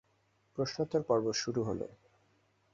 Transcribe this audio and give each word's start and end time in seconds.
প্রশ্নোত্তর 0.57 1.01
পর্ব 1.03 1.25
শুরু 1.33 1.61
হল। 1.63 1.81